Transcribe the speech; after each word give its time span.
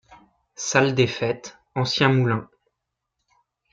Salle 0.55 0.95
des 0.95 1.05
fêtes, 1.05 1.59
ancien 1.75 2.09
moulin, 2.09 2.49